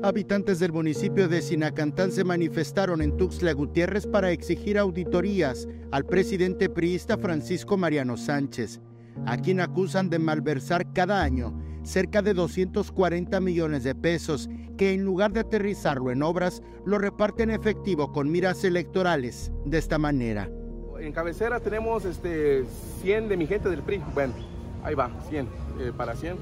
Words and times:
Habitantes 0.00 0.60
del 0.60 0.72
municipio 0.72 1.26
de 1.26 1.42
Sinacantán 1.42 2.12
se 2.12 2.22
manifestaron 2.22 3.02
en 3.02 3.16
Tuxtla 3.16 3.52
Gutiérrez 3.52 4.06
para 4.06 4.30
exigir 4.30 4.78
auditorías 4.78 5.66
al 5.90 6.06
presidente 6.06 6.68
priista 6.68 7.18
Francisco 7.18 7.76
Mariano 7.76 8.16
Sánchez, 8.16 8.80
a 9.26 9.36
quien 9.38 9.58
acusan 9.58 10.08
de 10.08 10.20
malversar 10.20 10.92
cada 10.92 11.20
año 11.20 11.52
cerca 11.82 12.22
de 12.22 12.32
240 12.32 13.40
millones 13.40 13.82
de 13.82 13.96
pesos, 13.96 14.48
que 14.76 14.92
en 14.92 15.04
lugar 15.04 15.32
de 15.32 15.40
aterrizarlo 15.40 16.12
en 16.12 16.22
obras, 16.22 16.62
lo 16.86 16.98
reparte 16.98 17.42
en 17.42 17.50
efectivo 17.50 18.12
con 18.12 18.30
miras 18.30 18.62
electorales 18.62 19.50
de 19.64 19.78
esta 19.78 19.98
manera. 19.98 20.48
En 21.00 21.10
cabecera 21.12 21.58
tenemos 21.58 22.04
este 22.04 22.64
100 23.02 23.28
de 23.28 23.36
mi 23.36 23.48
gente 23.48 23.68
del 23.68 23.82
PRI. 23.82 24.00
Bueno, 24.14 24.34
ahí 24.84 24.94
va, 24.94 25.10
100 25.28 25.48
eh, 25.80 25.92
para 25.96 26.14
100 26.14 26.36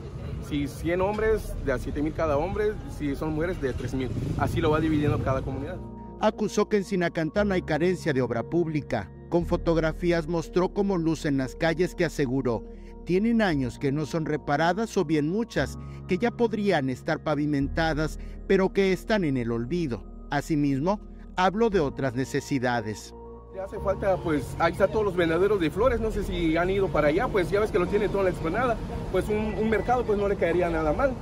si 0.48 0.68
100 0.68 1.00
hombres, 1.00 1.54
de 1.64 1.72
a 1.72 1.78
7 1.78 2.02
mil 2.02 2.12
cada 2.12 2.36
hombre, 2.36 2.72
si 2.98 3.14
son 3.16 3.34
mujeres, 3.34 3.60
de 3.60 3.72
3 3.72 3.94
mil. 3.94 4.10
Así 4.38 4.60
lo 4.60 4.70
va 4.70 4.80
dividiendo 4.80 5.22
cada 5.22 5.42
comunidad. 5.42 5.76
Acusó 6.20 6.68
que 6.68 6.78
en 6.78 6.84
Sinacantán 6.84 7.52
hay 7.52 7.62
carencia 7.62 8.12
de 8.12 8.22
obra 8.22 8.42
pública. 8.42 9.10
Con 9.28 9.44
fotografías 9.44 10.28
mostró 10.28 10.72
cómo 10.72 10.96
lucen 10.96 11.36
las 11.36 11.56
calles 11.56 11.94
que 11.94 12.04
aseguró 12.04 12.64
tienen 13.06 13.40
años 13.40 13.78
que 13.78 13.92
no 13.92 14.04
son 14.04 14.26
reparadas 14.26 14.96
o 14.96 15.04
bien 15.04 15.28
muchas 15.28 15.78
que 16.08 16.18
ya 16.18 16.32
podrían 16.32 16.90
estar 16.90 17.22
pavimentadas, 17.22 18.18
pero 18.48 18.72
que 18.72 18.92
están 18.92 19.24
en 19.24 19.36
el 19.36 19.52
olvido. 19.52 20.04
Asimismo, 20.30 21.00
habló 21.36 21.70
de 21.70 21.80
otras 21.80 22.14
necesidades. 22.14 23.14
Hace 23.62 23.78
falta, 23.78 24.18
pues, 24.18 24.54
ahí 24.58 24.72
están 24.72 24.90
todos 24.90 25.04
los 25.04 25.16
vendederos 25.16 25.58
de 25.58 25.70
flores, 25.70 25.98
no 25.98 26.10
sé 26.10 26.22
si 26.24 26.56
han 26.58 26.68
ido 26.68 26.88
para 26.88 27.08
allá, 27.08 27.26
pues 27.26 27.50
ya 27.50 27.58
ves 27.58 27.70
que 27.70 27.78
lo 27.78 27.86
tienen 27.86 28.10
toda 28.10 28.24
la 28.24 28.30
explanada, 28.30 28.76
pues 29.10 29.28
un, 29.30 29.70
mercado 29.70 30.04
pues 30.04 30.18
no 30.18 30.28
le 30.28 30.36
caería 30.36 30.68
nada 30.68 30.92
mal. 30.92 31.12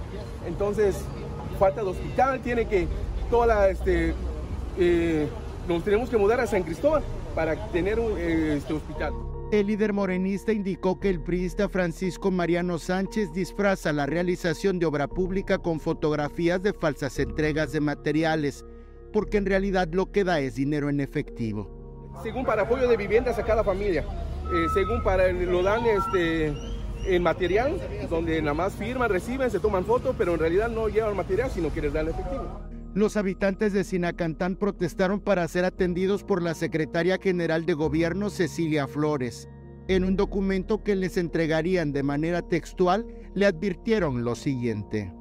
Entonces, 0.45 0.97
falta 1.61 1.83
de 1.83 1.91
hospital, 1.91 2.41
tiene 2.41 2.67
que, 2.67 2.89
toda 3.31 3.47
la, 3.47 3.69
este, 3.69 4.15
eh, 4.79 5.29
nos 5.69 5.85
tenemos 5.85 6.11
que 6.11 6.17
mudar 6.17 6.41
a 6.41 6.47
San 6.49 6.65
Cristóbal 6.65 7.05
para 7.37 7.69
tener 7.69 8.01
un 8.01 8.19
este, 8.19 8.73
hospital. 8.73 9.13
El 9.53 9.69
líder 9.69 9.93
morenista 9.93 10.53
indicó 10.53 10.99
que 10.99 11.11
el 11.11 11.21
priista 11.21 11.69
Francisco 11.69 12.33
Mariano 12.33 12.79
Sánchez 12.79 13.33
disfraza 13.33 13.93
la 13.93 14.07
realización 14.07 14.81
de 14.81 14.87
obra 14.87 15.07
pública 15.07 15.59
con 15.59 15.79
fotografías 15.79 16.61
de 16.65 16.73
falsas 16.73 17.17
entregas 17.21 17.71
de 17.71 17.81
materiales, 17.81 18.65
porque 19.13 19.37
en 19.37 19.47
realidad 19.47 19.89
lo 19.93 20.11
que 20.11 20.25
da 20.25 20.41
es 20.41 20.57
dinero 20.57 20.91
en 20.91 20.99
efectivo 20.99 21.74
según 22.23 22.45
para 22.45 22.63
apoyo 22.63 22.89
de 22.89 22.97
viviendas 22.97 23.39
a 23.39 23.45
cada 23.45 23.65
familia, 23.65 24.05
eh, 24.53 24.67
según 24.73 25.03
para 25.03 25.33
lo 25.33 25.63
dan 25.63 25.85
este 25.87 26.55
en 27.07 27.23
material, 27.23 27.79
donde 28.09 28.41
nada 28.41 28.55
más 28.55 28.75
firman, 28.75 29.11
reciben, 29.11 29.51
se 29.51 29.61
toman 29.61 29.85
fotos, 29.85 30.15
pero 30.17 30.35
en 30.35 30.41
realidad 30.41 30.71
no 30.71 30.89
llevan 30.89 31.17
material, 31.17 31.51
sino 31.51 31.73
que 31.73 31.83
les 31.83 31.93
dan 31.93 32.09
efectivo. 32.09 32.61
Los 32.95 33.17
habitantes 33.17 33.73
de 33.73 33.85
Sinacantán 33.85 34.57
protestaron 34.57 35.21
para 35.21 35.47
ser 35.49 35.65
atendidos 35.65 36.23
por 36.23 36.43
la 36.43 36.55
secretaria 36.55 37.19
general 37.21 37.67
de 37.67 37.75
gobierno 37.75 38.31
Cecilia 38.31 38.87
Flores. 38.87 39.49
En 39.89 40.05
un 40.05 40.17
documento 40.17 40.83
que 40.83 40.97
les 40.97 41.17
entregarían 41.17 41.93
de 41.93 42.03
manera 42.03 42.41
textual, 42.41 43.05
le 43.35 43.47
advirtieron 43.47 44.25
lo 44.25 44.35
siguiente. 44.35 45.13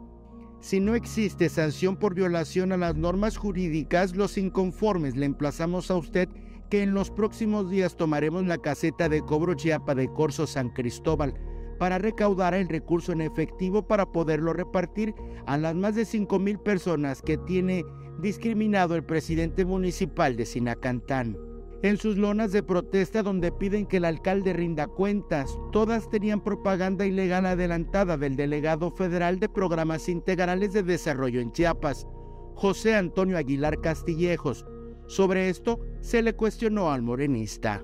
Si 0.62 0.80
no 0.80 0.96
existe 0.96 1.50
sanción 1.50 1.98
por 1.98 2.16
violación 2.16 2.72
a 2.72 2.78
las 2.78 2.96
normas 2.96 3.36
jurídicas, 3.36 4.16
los 4.16 4.38
inconformes 4.38 5.18
le 5.18 5.26
emplazamos 5.26 5.92
a 5.92 5.98
usted 5.98 6.30
que 6.70 6.84
en 6.84 6.94
los 6.94 7.12
próximos 7.12 7.70
días 7.70 7.96
tomaremos 7.98 8.46
la 8.46 8.58
caseta 8.58 9.10
de 9.10 9.22
cobro 9.22 9.54
Chiapa 9.54 9.96
de 9.96 10.08
Corso 10.08 10.48
San 10.48 10.70
Cristóbal 10.70 11.34
para 11.80 11.98
recaudar 11.98 12.54
el 12.54 12.70
recurso 12.70 13.12
en 13.12 13.22
efectivo 13.22 13.88
para 13.88 14.06
poderlo 14.12 14.54
repartir 14.54 15.14
a 15.46 15.58
las 15.58 15.76
más 15.76 15.96
de 15.96 16.06
5 16.06 16.40
mil 16.40 16.60
personas 16.60 17.22
que 17.22 17.38
tiene 17.38 17.84
discriminado 18.20 18.96
el 18.96 19.04
presidente 19.04 19.66
municipal 19.66 20.36
de 20.36 20.46
Sinacantán. 20.46 21.38
En 21.82 21.98
sus 21.98 22.18
lonas 22.18 22.54
de 22.54 22.64
protesta 22.64 23.24
donde 23.24 23.52
piden 23.52 23.86
que 23.86 23.98
el 23.98 24.06
alcalde 24.06 24.54
rinda 24.54 24.88
cuentas, 24.88 25.60
todas 25.74 26.10
tenían 26.10 26.42
propaganda 26.42 27.06
ilegal 27.06 27.46
adelantada 27.46 28.16
del 28.16 28.38
delegado 28.38 28.90
federal 28.90 29.42
de 29.42 29.50
programas 29.50 30.08
integrales 30.08 30.72
de 30.72 30.84
desarrollo 30.84 31.42
en 31.42 31.52
Chiapas, 31.52 32.08
José 32.56 32.96
Antonio 32.96 33.38
Aguilar 33.38 33.82
Castillejos, 33.82 34.66
sobre 35.08 35.50
esto 35.50 35.80
se 36.02 36.22
le 36.22 36.34
cuestionó 36.34 36.92
al 36.92 37.02
morenista. 37.02 37.84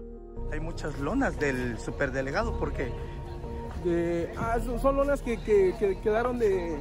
Hay 0.52 0.59
muchas 0.59 1.00
lonas 1.00 1.40
del 1.40 1.78
superdelegado 1.78 2.57
porque... 2.57 2.91
ah, 4.38 4.57
son 4.81 4.96
lonas 4.96 5.22
que, 5.22 5.38
quedaron 6.03 6.40
de... 6.40 6.78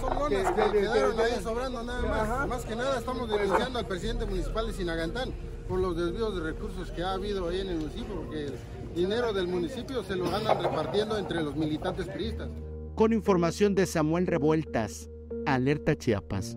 Son 0.00 0.14
lonas 0.18 0.52
que, 0.52 0.78
quedaron 0.78 1.20
ahí 1.20 1.42
sobrando 1.42 1.82
nada 1.82 2.02
más. 2.02 2.48
Más 2.48 2.64
que 2.64 2.74
nada 2.74 2.98
estamos 2.98 3.28
denunciando 3.28 3.78
al 3.78 3.86
presidente 3.86 4.26
municipal 4.26 4.66
de 4.66 4.72
Sinagantán 4.72 5.32
por 5.68 5.78
los 5.78 5.96
desvíos 5.96 6.34
de 6.34 6.42
recursos 6.42 6.90
que 6.90 7.02
ha 7.02 7.12
habido 7.12 7.48
ahí 7.48 7.60
en 7.60 7.68
el 7.68 7.76
municipio, 7.76 8.14
porque 8.14 8.46
el 8.46 8.54
dinero 8.94 9.32
del 9.32 9.48
municipio 9.48 10.02
se 10.04 10.16
lo 10.16 10.34
andan 10.34 10.62
repartiendo 10.62 11.18
entre 11.18 11.42
los 11.42 11.56
militantes 11.56 12.06
priistas. 12.08 12.48
Con 12.94 13.12
información 13.12 13.74
de 13.74 13.86
Samuel 13.86 14.26
Revueltas, 14.26 15.10
Alerta 15.46 15.96
Chiapas. 15.96 16.56